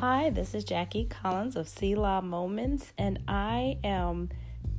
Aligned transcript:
Hi, 0.00 0.30
this 0.30 0.54
is 0.54 0.64
Jacquie 0.64 1.08
Collins 1.08 1.54
of 1.54 1.68
Selah 1.68 2.20
Moments, 2.20 2.92
and 2.98 3.20
I 3.28 3.78
am 3.84 4.28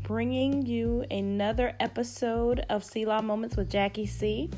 bringing 0.04 0.66
you 0.66 1.06
another 1.10 1.74
episode 1.80 2.66
of 2.70 2.84
Selah 2.84 3.22
Moments 3.22 3.56
with 3.56 3.72
Jacquie 3.72 4.10
C. 4.10 4.50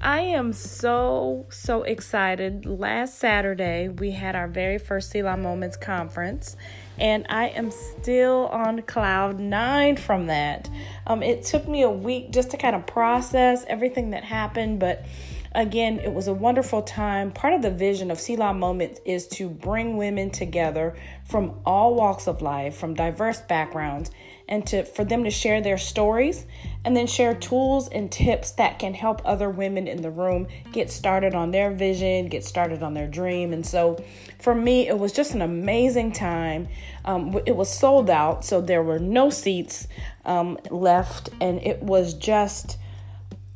I 0.00 0.18
am 0.18 0.52
so, 0.52 1.46
so 1.48 1.84
excited. 1.84 2.66
Last 2.66 3.20
Saturday, 3.20 3.88
we 3.88 4.10
had 4.10 4.34
our 4.34 4.48
very 4.48 4.78
first 4.78 5.12
Selah 5.12 5.36
Moments 5.36 5.76
conference, 5.76 6.56
and 6.98 7.24
I 7.28 7.50
am 7.50 7.70
still 7.70 8.48
on 8.48 8.82
cloud 8.82 9.38
nine 9.38 9.96
from 9.96 10.26
that. 10.26 10.68
Um, 11.06 11.22
it 11.22 11.44
took 11.44 11.68
me 11.68 11.82
a 11.82 11.90
week 11.90 12.32
just 12.32 12.50
to 12.50 12.56
kind 12.56 12.74
of 12.74 12.84
process 12.84 13.64
everything 13.68 14.10
that 14.10 14.24
happened, 14.24 14.80
but 14.80 15.06
again, 15.54 16.00
it 16.00 16.12
was 16.12 16.26
a 16.26 16.34
wonderful 16.34 16.82
time. 16.82 17.30
Part 17.30 17.54
of 17.54 17.62
the 17.62 17.70
vision 17.70 18.10
of 18.10 18.18
Selah 18.18 18.54
Moment 18.54 19.00
is 19.04 19.28
to 19.28 19.48
bring 19.48 19.96
women 19.96 20.30
together 20.30 20.96
from 21.24 21.60
all 21.64 21.94
walks 21.94 22.26
of 22.26 22.42
life, 22.42 22.76
from 22.76 22.94
diverse 22.94 23.40
backgrounds, 23.40 24.10
and 24.48 24.66
to 24.66 24.84
for 24.84 25.04
them 25.04 25.24
to 25.24 25.30
share 25.30 25.62
their 25.62 25.78
stories 25.78 26.44
and 26.84 26.94
then 26.94 27.06
share 27.06 27.34
tools 27.34 27.88
and 27.88 28.12
tips 28.12 28.50
that 28.52 28.78
can 28.78 28.92
help 28.92 29.22
other 29.24 29.48
women 29.48 29.88
in 29.88 30.02
the 30.02 30.10
room 30.10 30.46
get 30.72 30.90
started 30.90 31.34
on 31.34 31.50
their 31.50 31.70
vision, 31.70 32.26
get 32.26 32.44
started 32.44 32.82
on 32.82 32.92
their 32.92 33.06
dream. 33.06 33.52
And 33.52 33.64
so 33.64 34.04
for 34.40 34.54
me, 34.54 34.86
it 34.86 34.98
was 34.98 35.12
just 35.12 35.34
an 35.34 35.40
amazing 35.40 36.12
time. 36.12 36.68
Um, 37.04 37.40
it 37.46 37.56
was 37.56 37.72
sold 37.72 38.10
out, 38.10 38.44
so 38.44 38.60
there 38.60 38.82
were 38.82 38.98
no 38.98 39.30
seats 39.30 39.88
um, 40.26 40.58
left, 40.70 41.30
and 41.40 41.62
it 41.62 41.82
was 41.82 42.12
just 42.14 42.76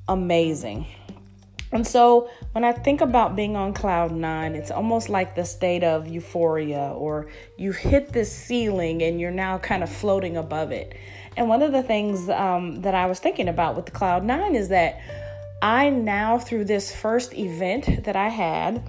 amazing. 0.09 0.87
And 1.73 1.87
so 1.87 2.31
when 2.53 2.65
I 2.65 2.73
think 2.73 3.01
about 3.01 3.37
being 3.37 3.57
on 3.57 3.75
cloud 3.75 4.13
nine, 4.13 4.55
it's 4.55 4.71
almost 4.71 5.09
like 5.09 5.35
the 5.35 5.45
state 5.45 5.85
of 5.85 6.09
euphoria, 6.09 6.93
or 6.97 7.29
you've 7.57 7.77
hit 7.77 8.13
this 8.13 8.35
ceiling 8.35 9.03
and 9.03 9.21
you're 9.21 9.31
now 9.31 9.59
kind 9.59 9.83
of 9.83 9.91
floating 9.91 10.37
above 10.37 10.73
it. 10.73 10.97
And 11.37 11.49
one 11.49 11.63
of 11.63 11.73
the 11.73 11.83
things 11.83 12.29
um, 12.31 12.81
that 12.83 12.95
I 12.95 13.07
was 13.07 13.19
thinking 13.19 13.49
about 13.49 13.77
with 13.77 13.87
the 13.87 13.93
cloud 13.93 14.25
nine 14.25 14.55
is 14.55 14.71
that 14.71 15.01
I 15.61 15.91
now, 15.91 16.39
through 16.39 16.65
this 16.65 16.95
first 16.95 17.35
event 17.35 18.05
that 18.05 18.17
I 18.17 18.29
had, 18.29 18.83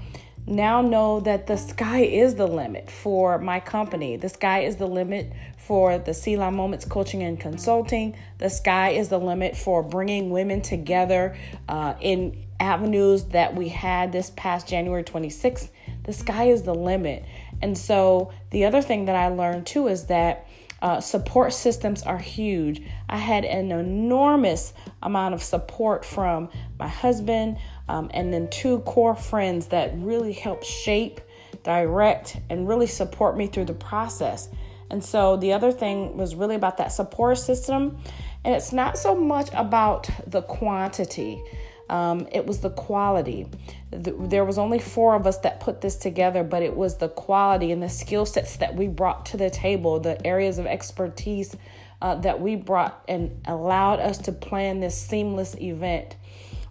now 0.45 0.81
know 0.81 1.19
that 1.19 1.47
the 1.47 1.57
sky 1.57 1.99
is 1.99 2.35
the 2.35 2.47
limit 2.47 2.89
for 2.89 3.37
my 3.37 3.59
company. 3.59 4.17
The 4.17 4.29
sky 4.29 4.61
is 4.61 4.77
the 4.77 4.87
limit 4.87 5.31
for 5.57 5.99
the 5.99 6.13
Selah 6.13 6.51
Moments 6.51 6.85
Coaching 6.85 7.21
and 7.23 7.39
Consulting. 7.39 8.15
The 8.39 8.49
sky 8.49 8.91
is 8.91 9.09
the 9.09 9.19
limit 9.19 9.55
for 9.55 9.83
bringing 9.83 10.31
women 10.31 10.61
together 10.61 11.37
uh, 11.67 11.95
in 12.01 12.45
avenues 12.59 13.25
that 13.25 13.55
we 13.55 13.69
had 13.69 14.11
this 14.11 14.31
past 14.31 14.67
January 14.67 15.03
26th. 15.03 15.69
The 16.03 16.13
sky 16.13 16.45
is 16.45 16.63
the 16.63 16.75
limit. 16.75 17.23
And 17.61 17.77
so 17.77 18.31
the 18.51 18.65
other 18.65 18.81
thing 18.81 19.05
that 19.05 19.15
I 19.15 19.27
learned 19.29 19.65
too 19.65 19.87
is 19.87 20.05
that 20.05 20.47
uh, 20.81 21.01
support 21.01 21.53
systems 21.53 22.03
are 22.03 22.17
huge. 22.17 22.81
I 23.09 23.17
had 23.17 23.43
an 23.43 23.71
enormous 23.71 24.73
amount 25.01 25.33
of 25.33 25.43
support 25.43 26.05
from 26.05 26.49
my 26.77 26.87
husband 26.87 27.57
um, 27.89 28.09
and 28.13 28.33
then 28.33 28.49
two 28.49 28.79
core 28.79 29.15
friends 29.15 29.67
that 29.67 29.91
really 29.97 30.31
helped 30.31 30.65
shape, 30.65 31.19
direct, 31.63 32.37
and 32.49 32.67
really 32.67 32.87
support 32.87 33.35
me 33.35 33.47
through 33.47 33.65
the 33.65 33.73
process. 33.73 34.47
And 34.89 35.03
so 35.03 35.37
the 35.37 35.53
other 35.53 35.71
thing 35.71 36.17
was 36.17 36.33
really 36.35 36.55
about 36.55 36.77
that 36.77 36.91
support 36.91 37.37
system. 37.37 37.97
And 38.45 38.55
it's 38.55 38.71
not 38.71 38.97
so 38.97 39.13
much 39.13 39.49
about 39.53 40.09
the 40.25 40.41
quantity. 40.41 41.43
Um, 41.89 42.27
it 42.31 42.45
was 42.45 42.59
the 42.59 42.69
quality. 42.69 43.47
The, 43.91 44.15
there 44.17 44.45
was 44.45 44.57
only 44.57 44.79
four 44.79 45.15
of 45.15 45.25
us 45.25 45.39
that 45.39 45.59
put 45.59 45.81
this 45.81 45.95
together, 45.95 46.43
but 46.43 46.61
it 46.61 46.75
was 46.75 46.97
the 46.97 47.09
quality 47.09 47.71
and 47.71 47.81
the 47.81 47.89
skill 47.89 48.25
sets 48.25 48.57
that 48.57 48.75
we 48.75 48.87
brought 48.87 49.25
to 49.27 49.37
the 49.37 49.49
table, 49.49 49.99
the 49.99 50.25
areas 50.25 50.59
of 50.59 50.67
expertise 50.67 51.55
uh, 52.01 52.15
that 52.15 52.39
we 52.39 52.55
brought 52.55 53.03
and 53.07 53.41
allowed 53.45 53.99
us 53.99 54.17
to 54.19 54.31
plan 54.31 54.79
this 54.79 54.95
seamless 54.95 55.55
event. 55.59 56.15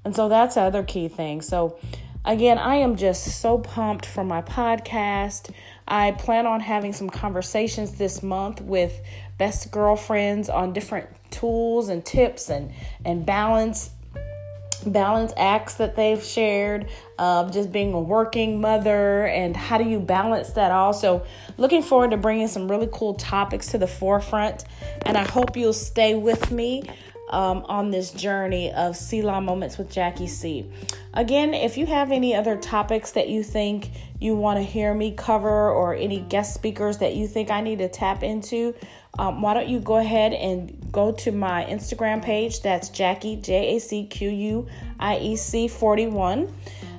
And 0.04 0.14
so 0.14 0.28
that's 0.28 0.54
the 0.54 0.62
other 0.62 0.84
key 0.84 1.08
thing. 1.08 1.42
So 1.42 1.78
again, 2.24 2.58
I 2.58 2.76
am 2.76 2.96
just 2.96 3.40
so 3.40 3.58
pumped 3.58 4.06
for 4.06 4.24
my 4.24 4.42
podcast. 4.42 5.52
I 5.86 6.12
plan 6.12 6.46
on 6.46 6.60
having 6.60 6.92
some 6.92 7.10
conversations 7.10 7.98
this 7.98 8.22
month 8.22 8.60
with 8.60 9.00
best 9.36 9.70
girlfriends 9.70 10.48
on 10.48 10.72
different 10.72 11.08
tools 11.30 11.88
and 11.88 12.04
tips 12.04 12.48
and 12.48 12.72
and 13.04 13.26
balance 13.26 13.90
balance 14.92 15.32
acts 15.36 15.74
that 15.74 15.96
they've 15.96 16.22
shared, 16.22 16.88
um, 17.18 17.50
just 17.50 17.72
being 17.72 17.92
a 17.94 18.00
working 18.00 18.60
mother, 18.60 19.26
and 19.26 19.56
how 19.56 19.78
do 19.78 19.84
you 19.84 20.00
balance 20.00 20.50
that 20.50 20.72
all 20.72 20.92
so 20.92 21.24
Looking 21.58 21.82
forward 21.82 22.12
to 22.12 22.16
bringing 22.16 22.46
some 22.46 22.70
really 22.70 22.88
cool 22.92 23.14
topics 23.14 23.72
to 23.72 23.78
the 23.78 23.88
forefront, 23.88 24.64
and 25.04 25.18
I 25.18 25.24
hope 25.28 25.56
you'll 25.56 25.72
stay 25.72 26.14
with 26.14 26.52
me. 26.52 26.84
Um, 27.30 27.66
on 27.68 27.90
this 27.90 28.10
journey 28.10 28.72
of 28.72 28.96
Selah 28.96 29.42
Moments 29.42 29.76
with 29.76 29.90
Jacquie 29.90 30.28
C. 30.28 30.64
Again, 31.12 31.52
if 31.52 31.76
you 31.76 31.84
have 31.84 32.10
any 32.10 32.34
other 32.34 32.56
topics 32.56 33.12
that 33.12 33.28
you 33.28 33.42
think 33.42 33.90
you 34.18 34.34
want 34.34 34.58
to 34.58 34.62
hear 34.62 34.94
me 34.94 35.12
cover 35.12 35.70
or 35.70 35.94
any 35.94 36.20
guest 36.20 36.54
speakers 36.54 36.98
that 36.98 37.16
you 37.16 37.28
think 37.28 37.50
I 37.50 37.60
need 37.60 37.80
to 37.80 37.88
tap 37.88 38.22
into, 38.22 38.74
um, 39.18 39.42
why 39.42 39.54
don't 39.54 39.68
you 39.68 39.80
go 39.80 39.96
ahead 39.96 40.32
and 40.32 40.90
go 40.92 41.12
to 41.12 41.32
my 41.32 41.64
Instagram 41.64 42.22
page? 42.22 42.62
That's 42.62 42.88
Jacquie, 42.88 43.42
J 43.42 43.76
A 43.76 43.80
C 43.80 44.06
Q 44.06 44.30
U 44.30 44.68
I 45.00 45.18
E 45.18 45.36
C 45.36 45.68
41. 45.68 46.52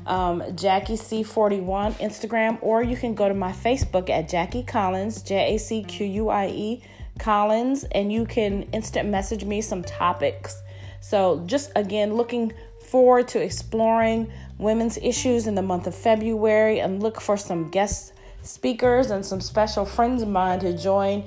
Um, 0.06 0.42
Jacquie 0.42 0.98
C41 0.98 1.94
Instagram, 2.00 2.58
or 2.62 2.82
you 2.82 2.98
can 2.98 3.14
go 3.14 3.28
to 3.28 3.36
my 3.36 3.52
Facebook 3.52 4.10
at 4.10 4.28
Jacquie 4.28 4.66
Collins, 4.66 5.22
J 5.22 5.54
A 5.54 5.60
C 5.60 5.84
Q 5.84 6.06
U 6.06 6.30
I 6.30 6.48
E 6.48 6.84
Collins, 7.20 7.84
and 7.92 8.12
you 8.12 8.26
can 8.26 8.64
instant 8.74 9.10
message 9.10 9.44
me 9.46 9.62
some 9.62 9.84
topics. 9.84 10.62
So, 11.02 11.44
just 11.46 11.72
again, 11.76 12.16
looking 12.16 12.54
forward 12.90 13.28
to 13.30 13.42
exploring 13.42 14.32
women's 14.58 14.98
issues 14.98 15.46
in 15.46 15.56
the 15.56 15.62
month 15.62 15.86
of 15.86 15.96
February 15.96 16.80
and 16.80 17.04
look 17.04 17.22
for 17.22 17.38
some 17.38 17.70
guest 17.70 18.14
speakers 18.42 19.12
and 19.12 19.26
some 19.26 19.42
special 19.42 19.86
friends 19.86 20.22
of 20.22 20.30
mine 20.30 20.60
to 20.60 20.76
join 20.76 21.24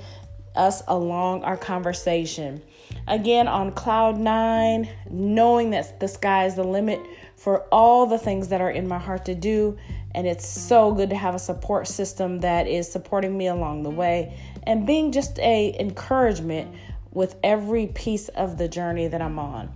us 0.54 0.82
along 0.88 1.44
our 1.44 1.56
conversation. 1.56 2.62
Again, 3.08 3.48
on 3.48 3.72
cloud 3.72 4.18
nine, 4.18 4.88
knowing 5.10 5.70
that 5.70 5.98
the 6.00 6.08
sky 6.08 6.46
is 6.46 6.54
the 6.54 6.64
limit 6.64 7.00
for 7.36 7.62
all 7.72 8.06
the 8.06 8.18
things 8.18 8.48
that 8.48 8.60
are 8.60 8.70
in 8.70 8.86
my 8.86 8.98
heart 8.98 9.24
to 9.24 9.34
do. 9.34 9.76
And 10.14 10.26
it's 10.26 10.46
so 10.46 10.92
good 10.92 11.10
to 11.10 11.16
have 11.16 11.34
a 11.34 11.38
support 11.38 11.88
system 11.88 12.40
that 12.40 12.68
is 12.68 12.90
supporting 12.90 13.36
me 13.36 13.46
along 13.46 13.82
the 13.82 13.90
way 13.90 14.38
and 14.64 14.86
being 14.86 15.10
just 15.10 15.38
a 15.38 15.74
encouragement 15.80 16.74
with 17.10 17.36
every 17.42 17.88
piece 17.88 18.28
of 18.28 18.58
the 18.58 18.69
journey 18.69 19.08
that 19.08 19.20
I'm 19.20 19.38
on. 19.38 19.72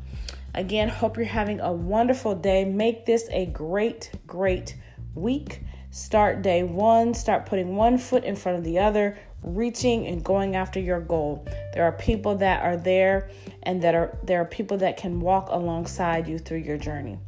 Again, 0.54 0.88
hope 0.88 1.16
you're 1.16 1.26
having 1.26 1.60
a 1.60 1.72
wonderful 1.72 2.34
day. 2.34 2.64
Make 2.64 3.04
this 3.04 3.28
a 3.31 3.47
great, 3.47 4.10
great 4.26 4.76
week. 5.14 5.60
Start 5.96 6.42
day 6.42 6.62
one, 6.62 7.14
start 7.14 7.46
putting 7.46 7.74
one 7.74 7.96
foot 7.96 8.22
in 8.22 8.36
front 8.36 8.58
of 8.58 8.64
the 8.64 8.78
other, 8.78 9.18
reaching 9.42 10.06
and 10.06 10.22
going 10.22 10.54
after 10.54 10.78
your 10.78 11.00
goal. 11.00 11.42
There 11.72 11.84
are 11.84 11.92
people 11.92 12.36
that 12.36 12.62
are 12.62 12.76
there 12.76 13.30
and 13.62 13.80
that 13.80 13.94
are 13.94 14.18
there 14.22 14.42
are 14.42 14.44
people 14.44 14.76
that 14.76 14.98
can 14.98 15.20
walk 15.20 15.48
alongside 15.48 16.28
you 16.28 16.38
through 16.38 16.58
your 16.58 16.76
journey. 16.76 17.18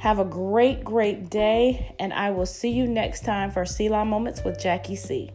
Have 0.00 0.18
a 0.18 0.26
great, 0.26 0.84
great 0.84 1.30
day, 1.30 1.96
and 1.98 2.12
I 2.12 2.30
will 2.30 2.44
see 2.44 2.68
you 2.68 2.86
next 2.86 3.24
time 3.24 3.50
for 3.50 3.64
Selah 3.64 4.04
Moments 4.04 4.44
with 4.44 4.58
Jacquie 4.58 4.98
C. 4.98 5.30